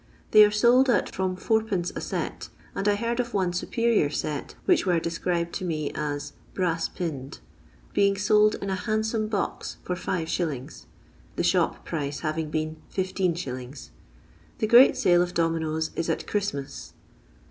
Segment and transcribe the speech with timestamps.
[0.31, 1.91] They are sold at from id.
[1.95, 6.33] a set, and I heard of one superior set which were described to me as"
[6.55, 7.37] brass pinned,"
[7.93, 10.85] being sold in a handsome box for 5s.,
[11.35, 13.89] the shop price having been 15s.
[14.57, 16.93] The great sale of dominoes is at Christmas.